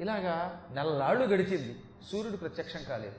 ఇలాగా 0.00 0.62
నెలలాళ్ళు 0.70 1.24
గడిచింది. 1.24 1.82
సూర్యుడు 2.12 2.36
ప్రత్యక్షం 2.36 2.80
కాలేదు. 2.88 3.14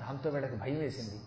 దాంతో 0.00 0.30
వీళ్ళకి 0.30 0.56
భయం 0.56 0.78
వేసింది. 0.78 1.20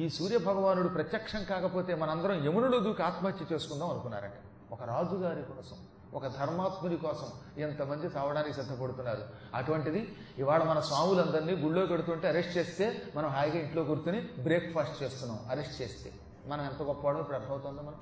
ఈ 0.00 0.08
సూర్య 0.08 0.38
భగవానుడు 0.38 0.88
ప్రత్యక్షం 0.88 1.44
కాకపోతే 1.44 1.94
మనందరం 1.94 2.46
యమునుడు 2.46 2.78
దూకి 2.78 3.02
ఆత్మహత్య 3.02 3.54
చేసుకుందాం 3.54 3.90
అనుకున్నారట. 3.90 4.32
ఒక 4.72 4.82
రాజుగారి 4.82 5.42
కోసం 5.42 5.76
ఒక 6.14 6.26
ధర్మాత్ముని 6.26 6.96
కోసం 6.96 7.26
ఎంతమంది 7.58 8.06
చావడానికి 8.06 8.54
సిద్ధపడుతున్నారు. 8.54 9.24
అటువంటిది 9.54 10.16
ఇవాళ 10.38 10.62
మన 10.62 10.80
స్వాములందరినీ 10.80 11.52
గుళ్ళో 11.52 11.86
కడుతుంటే 11.86 12.28
అరెస్ట్ 12.28 12.56
చేస్తే 12.56 13.02
మనం 13.16 13.28
హాయిగా 13.28 13.58
ఇంట్లో 13.58 13.84
కూర్చుని 13.84 14.20
బ్రేక్ఫాస్ట్ 14.20 15.02
చేస్తున్నాం. 15.02 15.38
అరెస్ట్ 15.50 15.82
చేస్తే. 15.82 16.12
మనం 16.46 16.64
ఎంత 16.64 16.82
గొప్పవాడో 16.82 17.20
ఇప్పుడు 17.20 17.36
అర్థమవుతుందో 17.36 17.82
మనం 17.82 18.00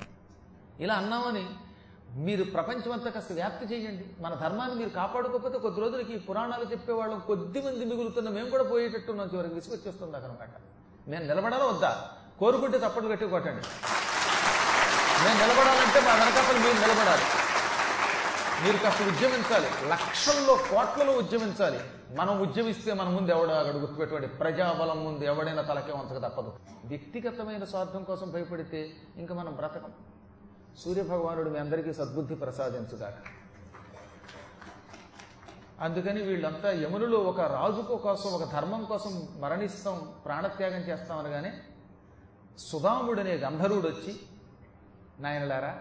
ఇలా 0.81 0.95
అన్నామని 0.95 1.51
మీరు 2.15 2.45
ప్రపంచమంతా 2.45 3.11
కాస్త 3.11 3.33
వ్యాప్తి 3.33 3.75
చేయండి. 3.75 4.05
మన 4.20 4.34
ధర్మాన్ని 4.34 4.77
మీరు 4.77 4.89
కాపాడుకోకపోతే 4.89 5.59
కొద్ది 5.59 5.80
రోజులకి 5.80 6.12
ఈ 6.12 6.19
పురాణాలు 6.19 6.65
చెప్పేవాళ్ళం 6.65 7.23
కొద్ది 7.27 7.61
మంది 7.61 7.84
మిగులుతున్న 7.84 8.29
మేము 8.29 8.51
కూడా 8.51 8.62
పోయేటట్టున్నాం 8.62 9.30
చివరికి 9.34 9.55
విసుకొచ్చేస్తుంది 9.55 10.17
అనమాట 10.17 10.48
నేను 11.09 11.27
నిలబడాలో 11.27 11.67
వద్దా? 11.67 12.09
కోరుకుంటే 12.39 12.79
తప్పట్లు 12.79 13.11
గట్టి 13.11 13.27
కొట్టండి. 13.27 13.62
నేను 15.25 15.41
నిలబడాలంటే 15.41 16.01
మా 16.01 16.15
వెనకాపలు 16.15 16.59
మీరు 16.59 16.75
నిలబడాలి. 16.75 17.23
మీరు 18.65 18.77
కాస్త 18.77 19.03
ఉద్యమించాలి. 19.03 19.67
లక్షల్లో 19.89 20.55
కోట్లలో 20.55 21.12
ఉద్యమించాలి. 21.12 21.81
మనం 22.17 22.41
ఉద్యమిస్తే 22.41 22.92
మన 22.92 23.09
ముందు 23.09 23.31
ఎవడు 23.31 23.51
అక్కడ 23.51 23.77
గుర్తుపెట్టుకోండి. 23.77 24.29
ప్రజాబలం 24.29 25.05
ముందు 25.05 25.25
ఎవడైనా 25.25 25.62
తలకే 25.62 25.92
వంచక 25.92 26.23
తప్పదు. 26.23 26.53
వ్యక్తిగతమైన 26.84 27.65
స్వార్థం 27.65 28.05
కోసం 28.05 28.31
భయపడితే 28.31 28.91
ఇంకా 29.17 29.34
మనం 29.34 29.53
బ్రతకం. 29.53 29.92
సూర్యభగవానుడు 30.81 31.51
మీ 31.51 31.59
అందరికీ 31.59 31.92
సద్బుద్ధి 31.92 32.34
ప్రసాదించుగాక. 32.34 33.19
అందుకని 35.81 36.23
వీళ్ళంతా 36.23 36.70
యమునులు 36.70 37.17
ఒక 37.17 37.41
రాజుకు 37.41 37.97
కోసం 37.97 38.31
ఒక 38.31 38.53
ధర్మం 38.53 38.84
కోసం 38.84 39.28
మరణిస్తాం 39.41 40.15
ప్రాణత్యాగం 40.25 40.81
చేస్తాం 40.81 41.19
అనగానే 41.19 41.53
సుధాముడనే 42.59 43.34
గంధర్వుడు 43.34 43.89
వచ్చి 43.89 44.20
నాయనలారా 45.20 45.73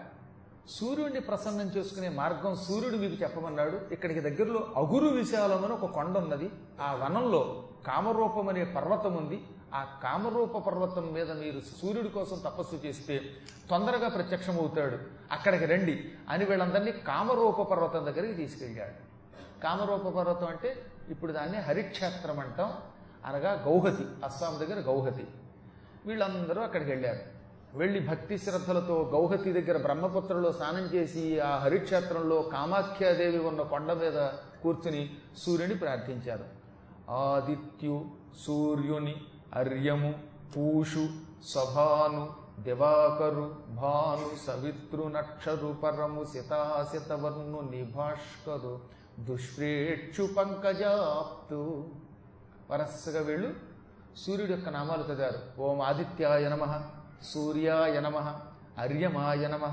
సూర్యుడిని 0.68 1.20
ప్రసన్నం 1.20 1.68
చేసుకునే 1.68 2.08
మార్గం 2.08 2.56
సూర్యుడు 2.56 2.96
మీకు 2.96 3.14
చెప్పమన్నాడు. 3.22 3.80
ఇక్కడికి 3.92 4.20
దగ్గరలో 4.20 4.60
అగురు 4.76 5.08
విశాలం 5.08 5.64
అని 5.64 5.72
ఒక 5.72 5.86
కొండ 5.90 6.18
ఉన్నది. 6.18 6.50
ఆ 6.80 6.94
వనంలో 6.94 7.68
కామరూపం 7.86 8.48
అనే 8.48 8.64
పర్వతం 8.64 9.16
ఉంది 9.16 9.44
ఆ 9.74 9.86
కామరూప 10.02 10.58
పర్వతం 10.58 11.12
మీద 11.12 11.30
మీరు 11.30 11.60
సూర్యుడి 11.60 12.08
కోసం 12.08 12.38
తపస్సు 12.38 12.86
చేస్తే 12.86 13.20
తొందరగా 13.70 14.08
ప్రత్యక్షమవుతాడు. 14.08 14.98
అక్కడికి 15.32 15.64
రండి. 15.64 16.12
అని 16.28 16.44
వీళ్ళందరినీ 16.44 16.92
కామరూప 16.92 17.62
పర్వతం 17.62 18.06
దగ్గరికి 18.06 18.32
తీసుకెళ్ళాడు. 18.32 19.12
కామరూప 19.62 20.08
పర్వతం 20.08 20.46
అంటే 20.46 20.86
ఇప్పుడు 21.08 21.32
దాన్ని 21.32 21.58
హరిక్షేత్రం 21.58 22.38
అంటాం. 22.38 22.72
అనగా 23.26 23.52
గౌహతి. 23.52 24.04
అస్సాం 24.24 24.58
దగ్గర 24.60 24.80
గౌహతి. 24.80 25.26
వీళ్ళందరూ 26.06 26.62
అక్కడికి 26.62 26.90
వెళ్ళారు. 26.90 27.18
వెళ్ళి 27.74 28.00
భక్తి 28.00 28.38
శ్రద్ధలతో 28.38 29.10
గౌహతి 29.12 29.52
దగ్గర 29.52 29.82
బ్రహ్మపుత్రలో 29.82 30.52
స్నానం 30.52 30.84
చేసి 30.84 31.40
ఆ 31.40 31.56
హరిక్షేత్రంలో 31.56 32.42
కామాఖ్యాదేవి 32.42 33.38
ఉన్న 33.38 33.62
కొండ 33.62 33.92
మీద 33.92 34.28
కూర్చుని 34.62 35.16
సూర్యుని 35.36 35.74
ప్రార్థించారు. 35.74 36.44
ఆదిత్యు 37.10 38.04
సూర్యుని 38.46 39.14
అర్యము 39.53 40.11
పూషు 40.53 41.03
సభాను 41.51 42.23
దివాకరు 42.65 43.45
భాను 43.75 44.29
సవితృ 44.45 45.03
నక్షరు 45.09 45.71
పరము 45.81 46.23
సితాసితవర్ణు 46.25 47.59
నిభాష్కరు 47.71 48.73
దుష్ప్రేక్షు 49.27 50.23
పంకజాప్తు 50.35 51.59
వరసగా 52.69 53.21
వీళ్ళు 53.21 53.49
సూర్యుడి 54.21 54.53
యొక్క 54.53 54.69
నామాలు 54.69 55.03
చదివారు 55.03 55.39
ఓం 55.63 55.79
ఆదిత్యాయ 55.81 56.45
నమ 56.49 56.63
సూర్యాయ 57.31 57.97
నమ 57.99 58.17
అర్యమాయ 58.79 59.43
నమ 59.47 59.65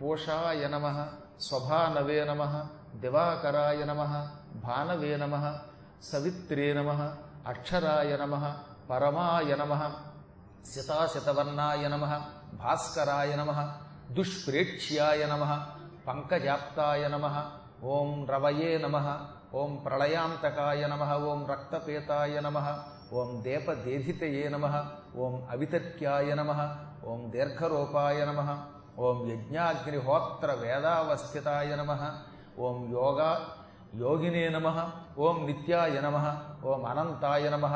పూషాయ 0.00 0.64
నమ 0.68 0.86
స్వభానవే 1.40 2.18
నమ 2.24 2.42
దివాకరాయ 3.00 3.80
నమ 3.84 4.02
భానవే 4.64 5.12
నమ 5.16 5.34
సవిత్రే 6.04 6.68
నమ 6.72 6.90
అక్షరాయ 7.46 8.12
నమ 8.16 8.34
परमाय 8.89 9.55
नमः 9.61 9.83
शाशितवर्णाय 10.69 11.87
नमः 11.93 12.13
भास्कराय 12.61 13.31
नमः 13.35 13.59
दुष्प्रेक्ष्याय 14.15 15.21
नमः 15.31 15.51
पङ्कजाप्ताय 16.07 17.03
नमः 17.13 17.35
ॐ 17.97 18.09
रवये 18.29 18.71
नमः 18.83 19.07
ॐ 19.61 19.63
प्रलयान्तकाय 19.85 20.81
नमः 20.91 21.11
ॐ 21.31 21.39
रक्तपेताय 21.51 22.35
नमः 22.45 22.67
ॐ 23.21 23.23
देपदेधितये 23.45 24.43
नमः 24.53 24.75
ॐ 25.25 25.27
अवितर्क्याय 25.53 26.29
नमः 26.39 26.59
ॐ 27.13 27.15
दीर्घरूपाय 27.31 28.19
नमः 28.29 28.49
ॐ 29.07 29.09
यज्ञाग्निहोत्रवेदावस्थिताय 29.31 31.69
नमः 31.81 32.03
ॐ 32.69 32.71
योगा 32.91 33.31
योगिने 34.03 34.45
नमः 34.55 34.77
ॐ 35.29 35.31
नित्याय 35.47 35.95
नमः 36.05 36.25
ॐ 36.73 36.75
अनन्ताय 36.91 37.45
नमः 37.55 37.75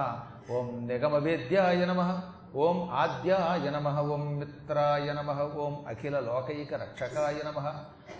ఓం 0.53 0.67
నిగమవేద్యాయ 0.87 1.85
నమ. 1.85 2.01
ఓం 2.55 2.89
ఆద్యాయ 2.89 3.69
నమ. 3.69 3.87
ఓం 3.99 4.23
మిత్రాయ 4.39 5.13
నమ. 5.13 5.31
ఓం 5.57 5.73
అఖిల 5.87 6.19
లోకైక 6.19 6.73
రక్షకాయ 6.73 7.37
నమ. 7.45 7.59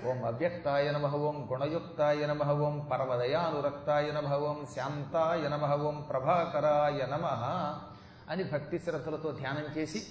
ఓం 0.10 0.26
అవ్యక్తాయ 0.26 0.92
నమ. 0.92 1.06
ఓం 1.16 1.48
గుణయుక్తాయ 1.52 2.26
నమ. 2.26 2.44
ఓం 2.52 2.88
పర్వదయానురక్తాయ 2.92 4.12
నమ. 4.12 4.30
ఓం 4.48 4.66
శాంతాయ 4.76 5.50
నమ. 5.50 5.66
ఓం 5.88 6.06
ప్రభాకరాయ 6.10 7.02
నమ 7.14 7.26
అని 8.30 8.44
భక్తి 8.44 8.80
శ్రద్ధలతో 8.80 9.32
ధ్యానం 9.32 9.68
చేసి 9.78 10.02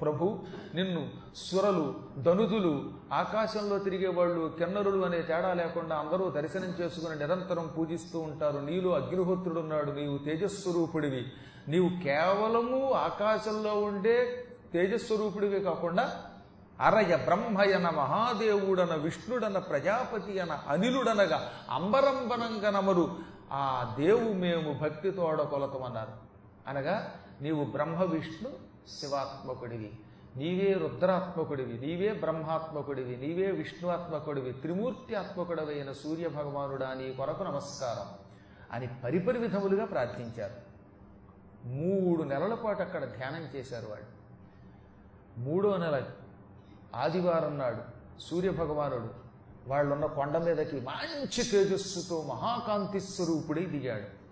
ప్రభు 0.00 0.38
నిన్ను 0.74 1.08
సురలు 1.36 1.94
ధనుదులు 2.18 2.92
ఆకాశంలో 3.12 3.78
తిరిగేవాళ్ళు 3.78 4.54
కిన్నరులు 4.58 5.04
అనే 5.04 5.22
తేడా 5.22 5.54
లేకుండా 5.54 5.96
అందరూ 5.96 6.30
దర్శనం 6.30 6.70
చేసుకుని 6.80 7.18
నిరంతరం 7.18 7.66
పూజిస్తూ 7.78 8.20
ఉంటారు. 8.20 8.58
నీలో 8.58 8.90
అగ్నిహోత్రుడున్నాడు. 8.90 9.90
నీవు 9.90 10.18
తేజస్వరూపుడివి. 10.18 11.24
నీవు 11.68 11.88
కేవలము 12.02 12.92
ఆకాశంలో 12.92 13.82
ఉండే 13.82 14.46
తేజస్వరూపుడివే 14.72 15.60
కాకుండా 15.60 16.22
అరయ 16.80 17.16
బ్రహ్మయన 17.16 17.90
మహాదేవుడన 17.90 18.94
విష్ణుడన 18.94 19.58
ప్రజాపతి 19.58 20.38
అన 20.38 20.58
అనిలుడనగా 20.68 21.50
అంబరంబనంగనమరు 21.70 23.16
ఆ 23.52 23.94
దేవు 23.98 24.32
మేము 24.32 24.78
భక్తితోడ 24.78 25.42
కొలతమన్నారు. 25.42 26.12
అనగా 26.68 27.12
నీవు 27.40 27.64
బ్రహ్మ 27.64 28.02
విష్ణు 28.02 28.50
శివాత్మకుడివి. 29.00 29.92
నీవే 30.36 30.72
రుద్రాత్మకుడివి. 30.72 31.86
నీవే 31.86 32.12
బ్రహ్మాత్మకుడివి. 32.12 33.16
నీవే 33.16 33.50
విష్ణువాత్మకుడివి. 33.50 34.52
త్రిమూర్తి 34.52 35.14
ఆత్మకుడవైన 35.14 35.92
సూర్య 35.92 36.28
భగవానుడా 36.28 36.94
నీ 36.94 37.12
కొరకు 37.12 37.42
నమస్కారం 37.42 38.06
అని 38.72 38.88
పరిపరి 39.04 39.38
విధములుగా 39.38 39.84
ప్రార్థించారు. 39.84 40.73
మూడు 41.64 42.22
నెలల 42.22 42.54
పాటు 42.54 42.82
అక్కడ 42.82 43.04
ధ్యానం 43.04 43.58
చేశారు 43.58 43.86
వాళ్ళు. 43.86 44.24
మూడో 45.40 45.76
నెల 45.76 46.02
ఆదివారం 46.94 47.58
నాడు 47.58 47.94
సూర్యభగవానుడు 48.20 49.24
వాళ్ళున్న 49.66 50.06
కొండ 50.06 50.38
మీదకి 50.38 50.80
మంచి 50.80 51.42
తేజస్సుతో 51.42 52.22
మహాకాంతి 52.22 53.00
స్వరూపుడై 53.00 53.64
దిగాడు. 53.64 54.24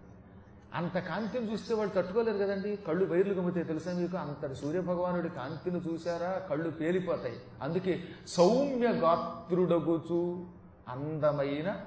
అంత 0.74 0.98
కాంతిని 0.98 1.52
చూస్తే 1.52 1.74
వాళ్ళు 1.74 1.94
తట్టుకోలేరు 1.94 2.38
కదండి. 2.38 2.76
కళ్ళు 2.76 3.04
బయర్లు 3.04 3.34
గమ్మితే 3.34 3.62
తెలుసా 3.62 3.92
మీకు? 3.92 4.16
అంతటి 4.16 4.54
సూర్యభగవానుడి 4.54 5.28
కాంతిని 5.28 5.92
చూశారా? 5.92 6.38
కళ్ళు 6.50 6.70
పేలిపోతాయి. 6.70 7.36
అందుకే 7.62 8.04
సౌమ్య 8.26 8.88
గాత్రుడగుచు 8.88 10.46
అందమైన 10.88 11.80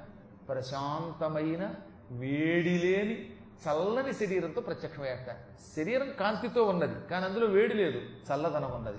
ప్రశాంతమైన 0.50 1.76
వేడిలేని 2.12 3.35
చల్లని 3.64 4.14
శరీరంతో 4.14 4.62
ప్రత్యక్షమయ్యాక 4.62 5.30
శరీరం 5.76 6.10
కాంతితో 6.20 6.64
ఉన్నది 6.64 7.08
కానీ 7.12 7.26
అందులో 7.26 7.48
వేడి 7.48 7.74
లేదు 7.74 8.00
చల్లదనం 8.28 8.72
ఉన్నది. 8.76 8.98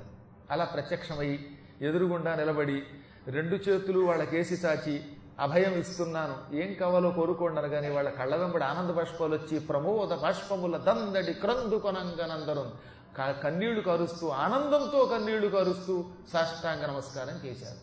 అలా 0.50 0.64
ప్రత్యక్షమై 0.64 1.38
ఎదురుగుండా 1.80 2.34
నిలబడి 2.34 2.82
రెండు 3.28 3.56
చేతులు 3.56 3.98
వాళ్ళకేసి 3.98 4.54
చాచి 4.54 5.04
అభయం 5.40 5.74
ఇస్తున్నాను 5.78 6.56
ఏం 6.56 6.74
కావాలో 6.80 7.10
కోరుకోండి 7.10 7.68
కానీ 7.68 7.88
వాళ్ళ 7.88 8.10
కళ్ళ 8.10 8.36
వెంబడి 8.36 8.64
ఆనంద 8.64 8.90
బాష్పాలు 8.90 9.34
వచ్చి 9.36 9.58
ప్రమోద 9.58 10.08
బాష్పముల 10.08 10.76
దందడి 10.76 11.32
క్రందు 11.32 11.76
కొనంగనందరు 11.76 12.96
కన్నీళ్ళు 13.42 13.80
కరుస్తూ 13.80 14.28
ఆనందంతో 14.28 15.04
కన్నీళ్ళు 15.04 15.48
కరుస్తూ 15.48 16.04
సాష్టాంగ 16.32 16.86
నమస్కారం 16.86 17.36
చేశారు. 17.44 17.80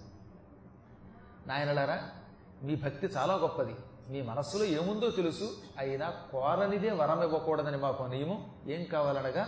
నాయనలారా 1.47 1.97
మీ 2.63 2.75
భక్తి 2.75 3.07
చాలా 3.07 3.33
గొప్పది. 3.35 3.75
మీ 4.09 4.21
మనస్సులో 4.21 4.65
ఏముందో 4.65 5.09
తెలుసు. 5.09 5.47
అయినా 5.77 6.07
కోరనిదే 6.31 6.89
వరం 6.89 7.23
ఇవ్వకూడదని 7.23 7.77
మాకు 7.77 8.03
నియమం. 8.03 8.45
ఏం 8.67 8.83
కావాలనగా 8.83 9.47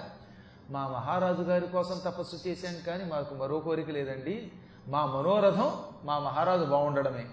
మా 0.69 0.87
మహారాజు 0.87 1.41
గారి 1.41 1.67
కోసం 1.67 1.97
తపస్సు 2.05 2.47
చేశాం 2.47 2.75
కానీ 2.87 3.03
మాకు 3.03 3.35
మరో 3.35 3.59
కోరిక 3.59 3.89
లేదండి. 3.89 4.51
మా 4.87 5.05
మనోరథం 5.05 5.73
మా 6.03 6.19
మహారాజు 6.19 6.63
బాగుండడమే 6.63 7.25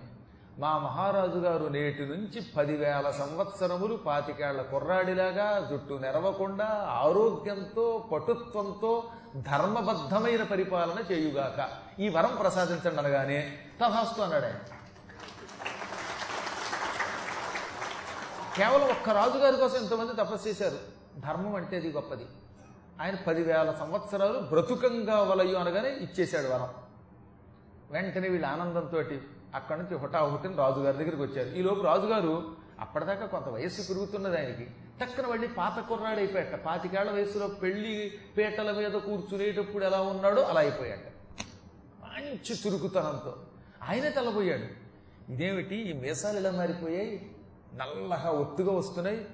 మా 0.59 0.79
మహారాజు 0.79 1.39
గారు 1.39 1.65
నేటి 1.65 2.03
నుంచి 2.03 2.41
పదివేల 2.57 3.11
సంవత్సరములు 3.11 3.95
పాతికేళ్ళ 3.95 4.63
కుర్రాడిలాగా 4.63 5.69
జుట్టు 5.71 5.95
నెరవకుండా 5.95 6.69
ఆరోగ్యంతో 6.91 8.09
పటుత్వంతో 8.13 9.05
ధర్మబద్ధమైన 9.37 10.43
పరిపాలన 10.43 11.13
చేయుగాక. 11.13 11.69
ఈ 12.01 12.09
వరం 12.09 12.37
ప్రసాదించండి 12.41 13.01
అనగానే 13.01 13.59
తథాస్తు 13.81 14.23
అన్నాడు 14.23 14.45
ఆయన 14.45 14.61
కేవలం 18.57 18.89
ఒక్క 18.89 19.11
రాజుగారి 19.11 19.57
కోసం 19.57 19.77
ఎంతమంది 19.77 20.13
తపస్సు 20.13 20.49
చేశారు. 20.49 20.79
ధర్మం 21.21 21.55
అంటే 21.55 21.77
అది 21.77 21.93
గొప్పది. 21.93 22.27
ఆయన 23.01 23.15
పదివేల 23.15 23.77
సంవత్సరాలు 23.79 24.39
బ్రతుకంగా 24.39 25.23
వలయు 25.23 25.57
అనగానే 25.57 25.89
ఇచ్చేశాడు 25.89 26.47
వరం. 26.47 26.69
వెంటనే 27.91 28.29
వీళ్ళ 28.29 28.47
ఆనందంతో 28.47 29.03
అక్కడి 29.55 29.83
నుంచి 29.83 29.99
హుటాహుటిని 29.99 30.57
రాజుగారి 30.57 30.97
దగ్గరికి 30.97 31.23
వచ్చారు. 31.23 31.49
ఈలోపు 31.49 31.81
రాజుగారు 31.81 32.57
అప్పటిదాకా 32.81 33.27
కొంత 33.27 33.49
వయస్సు 33.49 33.89
పెరుగుతున్నది 33.89 34.39
ఆయనకి. 34.39 34.71
టక్కన 35.01 35.27
వెళ్ళి 35.27 35.49
పాత 35.49 35.89
కుర్రాడైపోయాట 35.89 36.55
పాతికేళ్ళ 36.55 37.11
వయసులో 37.11 37.49
పెళ్ళి 37.49 38.13
పీటల 38.37 38.73
మీద 38.73 38.93
కూర్చునేటప్పుడు 38.93 39.85
ఎలా 39.85 40.01
ఉన్నాడో 40.01 40.43
అలా 40.43 40.61
అయిపోయాట 40.61 40.99
మంచి 42.05 42.55
చురుకుతనంతో. 42.67 43.37
ఆయనే 43.89 44.11
తెల్లబోయాడు. 44.11 44.83
ఇదేమిటి? 45.33 45.77
ఈ 45.77 45.93
మీసాలు 45.93 46.39
ఇలా 46.39 46.51
మారిపోయాయి? 46.51 47.32
నల్లగా 47.75 48.31
ఒత్తుగా 48.31 48.73
వస్తున్నాయి. 48.73 49.27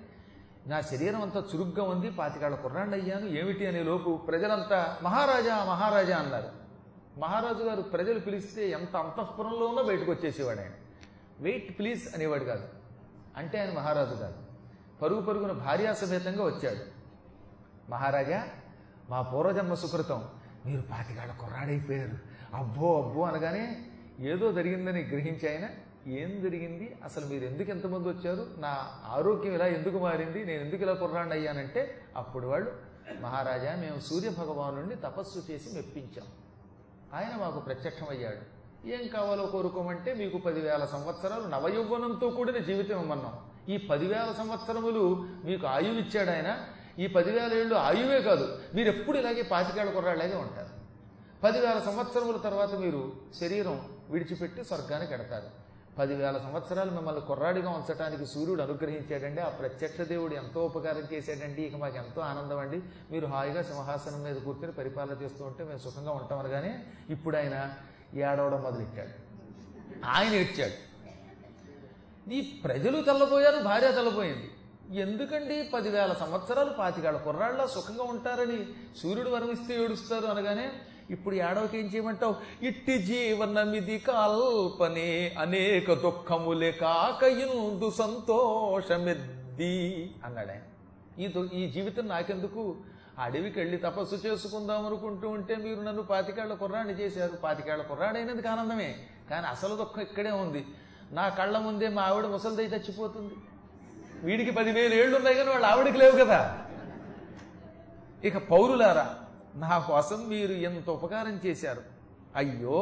నా 0.66 0.80
శరీరం 0.80 1.22
అంతా 1.22 1.44
చురుగ్గా 1.54 1.82
ఉంది 1.82 2.10
పాతికాళ్ళ 2.10 2.56
కుర్రాండి 2.56 3.00
అయ్యాను. 3.00 3.26
ఏమిటి 3.26 3.66
అనే 3.66 3.82
లోపు 3.82 4.16
ప్రజలంతా 4.16 4.98
మహారాజా 5.02 5.64
మహారాజా 5.64 6.16
అన్నారు. 6.16 6.48
మహారాజు 7.20 7.62
గారు 7.62 7.82
ప్రజలు 7.82 8.18
పిలిస్తే 8.18 8.70
ఎంత 8.70 8.96
అంతఃపురంలో 8.96 9.66
ఉన్నా 9.66 9.82
బయటకు 9.82 10.10
వచ్చేసేవాడు 10.10 10.60
ఆయన. 10.60 10.70
వెయిట్ 11.40 11.78
ప్లీజ్ 11.78 12.14
అనేవాడు 12.14 12.44
కాదు. 12.44 12.68
అంటే 13.36 13.60
ఆయన 13.60 13.72
మహారాజు 13.72 14.14
గారు 14.14 14.34
పరుగు 15.02 15.20
పరుగున 15.20 15.52
భార్యాసమేతంగా 15.52 16.44
వచ్చాడు. 16.44 16.98
మహారాజా 17.90 18.48
మా 19.10 19.22
పూర్వజన్మ 19.22 19.74
సుకృతం. 19.74 20.24
మీరు 20.66 20.82
పాతికాళ్ళ 20.82 21.32
కుర్రాడైపోయారు. 21.32 22.18
అబ్బో 22.54 23.02
అబ్బో 23.02 23.22
అనగానే 23.22 23.86
ఏదో 24.20 24.52
జరిగిందని 24.52 25.02
గ్రహించి 25.02 25.50
ఆయన 25.50 25.68
ఏం 26.06 26.42
జరిగింది? 26.42 26.96
అసలు 27.04 27.26
మీరు 27.26 27.44
ఎందుకు 27.44 27.70
ఎంతమంది 27.70 28.08
వచ్చారు? 28.08 28.46
నా 28.58 28.86
ఆరోగ్యం 29.06 29.54
ఇలా 29.54 29.66
ఎందుకు 29.66 29.98
మారింది? 29.98 30.44
నేను 30.44 30.64
ఎందుకు 30.64 30.82
ఇలా 30.82 30.92
కుర్రాండి 30.92 31.34
అయ్యానంటే 31.34 32.00
అప్పుడు 32.16 32.46
వాళ్ళు 32.46 32.72
మహారాజా 33.20 33.74
మేము 33.74 34.00
సూర్య 34.00 34.28
భగవాను 34.28 34.94
తపస్సు 34.94 35.52
చేసి 35.52 35.74
మెప్పించాం. 35.74 36.26
ఆయన 37.14 37.36
మాకు 37.36 37.60
ప్రత్యక్షమయ్యాడు. 37.60 38.58
ఏం 38.88 39.08
కావాలో 39.08 39.46
కోరుకోమంటే 39.46 40.14
మీకు 40.14 40.38
పదివేల 40.38 40.84
సంవత్సరాలు 40.84 41.46
నవయౌవనంతో 41.46 42.30
కూడిన 42.30 42.58
జీవితం 42.58 43.00
ఇమ్మన్నాం. 43.00 43.32
ఈ 43.68 43.76
పదివేల 43.76 44.34
సంవత్సరములు 44.38 45.28
మీకు 45.44 45.66
ఆయువు 45.66 45.98
ఇచ్చాడు 45.98 46.30
ఆయన. 46.30 46.60
ఈ 46.98 47.06
పదివేల 47.06 47.52
ఏళ్ళు 47.52 47.74
ఆయువే 47.74 48.20
కాదు 48.20 48.58
మీరు 48.74 48.88
ఎప్పుడు 48.88 49.18
ఇలాగే 49.18 49.42
పాతికేళ్ళ 49.42 49.92
కుర్రాళ్ళగే 49.92 50.34
ఉంటారు. 50.34 50.78
పదివేల 51.44 51.78
సంవత్సరముల 51.78 52.36
తర్వాత 52.36 52.74
మీరు 52.74 53.12
శరీరం 53.40 53.88
విడిచిపెట్టి 54.10 54.64
స్వర్గానికి 54.64 55.14
ఎడతారు 55.14 55.67
పదివేల 55.98 56.38
సంవత్సరాలు 56.38 56.90
మిమ్మల్ని 56.90 57.20
కుర్రాడిగా 57.20 57.70
ఉంచడానికి 57.70 58.26
సూర్యుడు 58.26 58.62
అనుగ్రహించాడండి. 58.62 59.40
ఆ 59.40 59.48
ప్రత్యక్ష 59.48 60.00
దేవుడు 60.00 60.34
ఎంతో 60.34 60.64
ఉపకారం 60.64 61.02
చేశాడండి. 61.12 61.62
ఇక 61.62 61.76
మాకు 61.76 61.96
ఎంతో 61.96 62.20
ఆనందం 62.20 62.58
అండి. 62.58 62.82
మీరు 63.10 63.26
హాయిగా 63.26 63.62
సింహాసనం 63.62 64.22
మీద 64.22 64.36
కూర్చొని 64.36 64.72
పరిపాలన 64.72 65.22
చేస్తూ 65.22 65.44
ఉంటే 65.44 65.64
మేము 65.64 65.78
సుఖంగా 65.78 66.10
ఉంటాం 66.10 66.38
అనగానే 66.38 66.84
ఇప్పుడు 67.10 67.36
ఆయన 67.36 67.74
ఏడవడం 68.14 68.62
మొదలెట్టాడు. 68.62 69.10
ఆయన 70.06 70.32
ఏడ్చాడు. 70.32 70.88
ఈ 72.30 72.60
ప్రజలు 72.64 73.02
తెల్లబోయారు 73.02 73.56
భార్య 73.56 73.92
తెల్లబోయింది. 73.92 74.50
ఎందుకండి 75.00 75.70
పదివేల 75.74 76.12
సంవత్సరాలు 76.12 76.70
పాతికాళ్ళ 76.70 77.18
కుర్రాళ్ళ 77.18 77.66
సుఖంగా 77.66 78.02
ఉంటారని 78.02 78.66
సూర్యుడు 79.02 79.30
వరమిస్తే 79.30 79.84
ఏడుస్తారు 79.84 80.26
అనగానే 80.26 80.72
ఇప్పుడు 81.10 81.34
ఏడవకి 81.34 81.78
ఏం 81.78 81.86
చేయమంటావు? 81.86 82.36
ఇట్టి 82.62 82.98
జీవనమిది 82.98 83.98
కల్పనే 83.98 85.34
అనేక 85.38 85.92
దుఃఖములే 85.92 86.72
కాక 86.72 87.22
ఇందు 87.22 87.90
సంతోషమెద్ది 87.90 90.14
అన్నాడు 90.24 90.48
ఆయన 90.48 91.22
ఈ 91.22 91.26
దు- 91.26 91.52
ఈ 91.52 91.70
జీవితం 91.70 92.08
నాకెందుకు? 92.08 92.76
అడవికి 93.18 93.58
వెళ్ళి 93.58 93.76
తపస్సు 93.76 94.14
చేసుకుందాం 94.14 94.86
అనుకుంటూ 94.86 95.28
ఉంటే 95.28 95.56
మీరు 95.56 95.80
నన్ను 95.80 96.02
పాతికేళ్ళ 96.02 96.54
కుర్రాడి 96.54 96.92
చేశారు. 96.92 97.36
పాతికేళ్ళ 97.36 97.82
కుర్రాడైనందుకు 97.82 98.48
ఆనందమే. 98.48 98.96
కానీ 99.30 99.46
అసలు 99.46 99.76
దుఃఖం 99.76 100.02
ఇక్కడే 100.02 100.30
ఉంది. 100.30 100.64
నా 101.12 101.28
కళ్ళ 101.28 101.58
ముందే 101.58 101.88
మా 101.88 102.02
ఆవిడ 102.02 102.24
ముసలిదై 102.24 102.64
చచ్చిపోతుంది. 102.64 103.34
వీడికి 104.22 104.50
పదివేలు 104.50 104.94
ఏళ్ళు 104.94 105.16
ఉన్నాయి 105.16 105.36
కానీ 105.36 105.50
వాళ్ళు 105.50 105.66
ఆవిడకి 105.66 105.98
లేవు 105.98 106.24
కదా. 106.24 106.58
ఇక 108.24 108.36
పౌరులారా 108.36 109.14
నా 109.58 109.74
కోసం 109.88 110.20
మీరు 110.28 110.54
ఎంత 110.62 110.88
ఉపకారం 110.90 111.36
చేశారు? 111.46 111.82
అయ్యో 112.36 112.80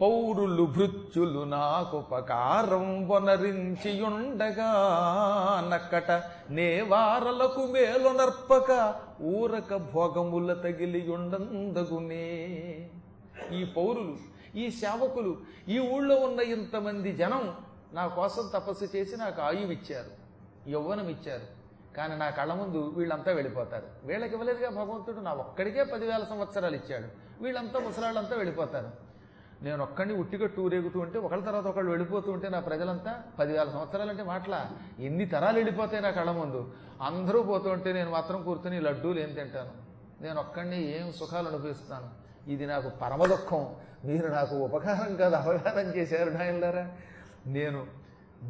పౌరులు 0.00 0.64
భృత్యులు 0.66 1.42
నాకు 1.44 1.94
ఉపకారం 1.96 2.86
వనరించి 3.08 3.92
ఉండగా 4.02 4.70
నక్కట 5.70 6.10
నే 6.50 6.66
వారలకు 6.82 7.62
మేలు 7.66 8.10
నర్పక 8.12 8.70
ఊరక 9.30 9.74
భోగముల 9.92 10.52
తగిలి 10.54 11.02
ఉండందగునే 11.10 12.26
ఈ 13.52 13.62
పౌరులు 13.76 14.16
ఈ 14.56 14.66
సేవకులు 14.80 15.32
ఈ 15.68 15.78
ఊళ్ళో 15.88 16.16
ఉన్న 16.20 16.40
ఇంతమంది 16.50 17.12
జనం 17.16 17.44
నా 17.92 18.04
కోసం 18.16 18.44
తపస్సు 18.52 18.86
చేసి 18.96 19.14
నాకు 19.16 19.40
ఆయువిచ్చారు 19.42 20.12
ఇచ్చారు 20.68 21.08
ఇచ్చారు 21.08 21.46
కానీ 21.96 22.14
నా 22.16 22.30
కళ్ళ 22.30 22.52
ముందు 22.54 22.80
వీళ్ళంతా 22.96 23.32
వెళ్ళిపోతారు. 23.32 23.86
వీళ్ళకి 24.06 24.34
ఇవ్వలేదుగా 24.34 24.70
భగవంతుడు 24.70 25.20
నా 25.20 25.32
ఒక్కడికే 25.32 25.82
పదివేల 25.84 26.24
సంవత్సరాలు 26.24 26.76
ఇచ్చాడు. 26.76 27.08
వీళ్ళంతా 27.42 27.78
ముసలాళ్ళంతా 27.78 28.36
వెళ్ళిపోతారు. 28.36 28.90
నేను 29.62 29.82
ఒక్కడిని 29.82 30.14
ఉట్టిగా 30.22 30.46
టూరేగుతూ 30.46 30.98
ఉంటే 31.00 31.18
ఒకళ్ళ 31.18 31.44
తర్వాత 31.44 31.66
ఒకళ్ళు 31.66 31.90
వెళ్ళిపోతూ 31.90 32.32
ఉంటే 32.32 32.48
నా 32.48 32.60
ప్రజలంతా 32.60 33.22
పదివేల 33.38 33.68
సంవత్సరాలు 33.70 34.10
అంటే 34.10 34.22
మాటల? 34.22 34.54
ఎన్ని 34.98 35.26
తరాలు 35.26 35.56
వెళ్ళిపోతాయి 35.56 36.02
నా 36.02 36.10
కళ్ళ 36.10 36.30
ముందు? 36.30 36.60
అందరూ 37.02 37.42
పోతూ 37.42 37.70
ఉంటే 37.70 37.92
నేను 37.92 38.10
మాత్రం 38.10 38.42
కూర్చొని 38.42 38.80
లడ్డూలు 38.80 39.20
ఏం 39.20 39.34
తింటాను? 39.34 39.72
నేను 40.20 40.38
ఒక్కడిని 40.40 40.80
ఏం 40.98 41.12
సుఖాలు 41.12 41.48
అనుభవిస్తాను? 41.48 42.08
ఇది 42.52 42.66
నాకు 42.66 42.88
పరమ 43.02 43.24
దుఃఖం. 43.24 43.62
మీరు 44.04 44.26
నాకు 44.26 44.54
ఉపకారం 44.56 45.16
కాదు 45.16 45.34
అవగాహన 45.34 45.86
చేశారు 45.96 46.30
నాయనలారా 46.30 46.90
నేను 47.46 47.86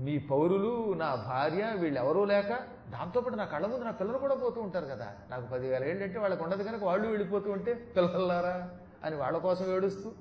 మీ 0.04 0.18
పౌరులు 0.18 0.94
నా 0.94 1.14
భార్య 1.14 1.64
వీళ్ళెవరూ 1.76 2.24
లేక 2.24 2.52
దాంతోపాటు 2.92 3.36
నా 3.36 3.44
కళ్ళ 3.44 3.66
ముందు 3.66 3.84
నా 3.84 3.90
పిల్లలు 3.90 4.18
కూడా 4.18 4.34
పోతూ 4.34 4.60
ఉంటారు 4.60 4.86
కదా. 4.86 5.14
నాకు 5.30 5.46
పదివేల 5.52 5.84
ఏంటంటే 5.84 6.18
వాళ్ళకు 6.18 6.44
ఉండదు 6.44 6.62
కనుక 6.62 6.82
వాళ్ళు 6.84 7.08
వెళ్ళిపోతూ 7.08 7.50
ఉంటే 7.50 7.74
పిల్లలారా 7.74 8.70
అని 9.04 9.16
వాళ్ళ 9.16 9.38
కోసం 9.38 9.74
ఏడుస్తూ 9.76 10.12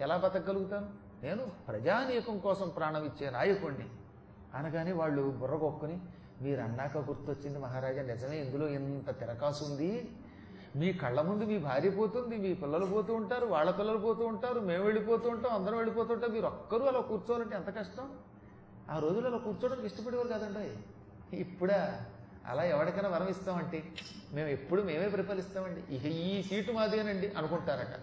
ఎలా 0.00 0.16
బతకగలుగుతాను? 0.16 0.88
నేను 1.22 1.42
ప్రజానీకం 1.68 2.38
కోసం 2.38 2.68
ప్రాణం 2.68 3.04
ఇచ్చే 3.04 3.30
నాయకుణ్ణి. 3.30 3.86
అనగానే 4.54 4.92
వాళ్ళు 4.92 5.22
బుర్రగొక్కుని 5.22 6.00
మీరు 6.42 6.60
అన్నాక 6.60 6.98
గుర్తొచ్చింది 6.98 7.58
మహారాజా 7.58 8.02
నిజమే 8.02 8.36
ఇందులో 8.36 8.68
ఇంత 8.68 9.10
తిరకాసు 9.20 9.64
ఉంది. 9.64 10.08
మీ 10.76 10.92
కళ్ళ 10.92 11.20
ముందు 11.20 11.44
మీ 11.44 11.58
భార్య 11.58 11.90
పోతుంది 11.90 12.36
మీ 12.38 12.54
పిల్లలు 12.54 12.86
పోతూ 12.86 13.14
ఉంటారు 13.14 13.46
వాళ్ళ 13.46 13.70
పిల్లలు 13.70 13.98
పోతూ 13.98 14.26
ఉంటారు 14.26 14.60
మేము 14.60 14.84
వెళ్ళిపోతూ 14.84 15.28
ఉంటాం 15.28 15.52
అందరం 15.52 15.76
వెళ్ళిపోతూ 15.76 16.14
ఉంటాం 16.14 16.32
మీరు 16.32 16.46
ఒక్కరూ 16.46 16.84
అలా 16.84 17.00
కూర్చోవాలంటే 17.00 17.56
ఎంత 17.56 17.78
కష్టం? 17.78 18.10
ఆ 18.90 18.98
రోజుల్లో 18.98 19.30
అలా 19.30 19.38
కూర్చోవడానికి 19.38 19.86
ఇష్టపడేవారు 19.86 20.28
కాదండి. 20.28 20.66
ఇప్పుడా? 21.32 22.06
అలా 22.46 22.64
ఎవరికైనా 22.64 23.08
వరం 23.08 23.28
ఇస్తామంటే? 23.28 23.92
మేము 24.32 24.48
ఎప్పుడు 24.48 24.82
మేమే 24.82 25.08
పరిపాలిస్తామండి 25.08 25.94
ఇక 25.96 26.04
ఈ 26.06 26.42
సీటు 26.42 26.72
మాదేనండి 26.72 27.28
అనుకుంటారట. 27.28 28.00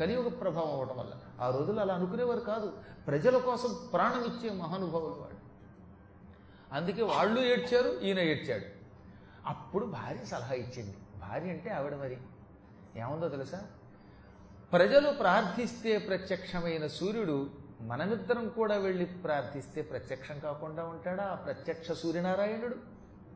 కలియుగ 0.00 0.28
ప్రభావం 0.28 0.72
అవడం 0.72 0.96
వల్ల. 0.96 1.10
ఆ 1.40 1.50
రోజుల్లో 1.50 1.82
అలా 1.82 1.94
అనుకునేవారు 1.94 2.40
కాదు. 2.40 2.78
ప్రజల 3.06 3.38
కోసం 3.38 3.88
ప్రాణం 3.92 4.24
ఇచ్చే 4.24 4.50
మహానుభావులు 4.50 5.14
వాడు 5.14 5.42
అందుకే 6.74 7.02
వాళ్ళు 7.02 7.40
ఏడ్చారు 7.40 8.00
ఈయన 8.00 8.18
ఏడ్చాడు. 8.18 8.64
అప్పుడు 9.46 9.86
భార్య 9.86 10.24
సలహా 10.24 10.54
ఇచ్చింది. 10.54 10.96
భార్య 11.20 11.50
అంటే 11.50 11.70
ఆవిడ 11.70 11.94
మరి. 11.94 12.18
ఏముందో 12.96 13.28
తెలుసా? 13.28 13.66
ప్రజలు 14.72 15.10
ప్రార్థిస్తే 15.10 15.98
ప్రత్యక్షమైన 15.98 16.86
సూర్యుడు 16.86 17.50
మనమిద్దరం 17.82 18.48
కూడా 18.48 18.76
వెళ్ళి 18.76 19.04
ప్రార్థిస్తే 19.04 19.82
ప్రత్యక్షం 19.82 20.38
కాకుండా 20.38 20.84
ఉంటాడా? 20.84 21.24
ఆ 21.24 21.34
ప్రత్యక్ష 21.34 21.92
సూర్యనారాయణుడు? 21.92 22.76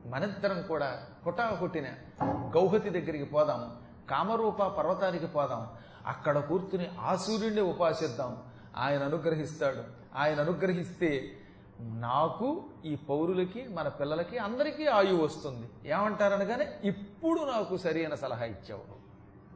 మనిద్దరం 0.09 0.63
కూడా 0.63 1.07
హుటాహుటిన 1.27 1.85
గౌహతి 2.25 2.91
దగ్గరికి 2.91 3.25
పోదాం. 3.25 3.77
కామరూప 4.11 4.63
పర్వతానికి 4.63 5.27
పోదాం. 5.27 5.69
అక్కడ 6.07 6.39
కూర్చుని 6.39 6.91
ఆ 7.01 7.17
సూర్యుడిని 7.17 7.61
ఉపాసిద్దాం. 7.61 8.43
ఆయన 8.77 9.03
అనుగ్రహిస్తాడు. 9.03 9.83
ఆయన 10.15 10.41
అనుగ్రహిస్తే 10.41 11.39
నాకు 11.81 12.65
ఈ 12.85 12.97
పౌరులకి 12.97 13.69
మన 13.69 13.89
పిల్లలకి 13.89 14.39
అందరికీ 14.39 14.87
ఆయువు 14.87 15.25
వస్తుంది. 15.25 15.91
ఏమంటారనగానే 15.91 16.81
ఇప్పుడు 16.85 17.41
నాకు 17.41 17.77
సరైన 17.77 18.15
సలహా 18.15 18.45
ఇచ్చావు. 18.45 19.07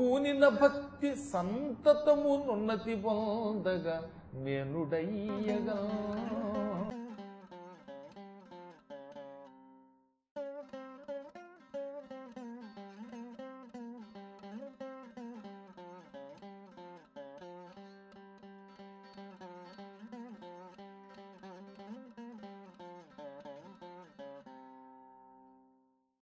ఊనిన 0.00 0.48
భక్తి 0.48 1.14
సంతతమునున్నతి 1.14 2.94
పొందగా 2.94 4.02
మేనుడయ్యగా. 4.34 5.78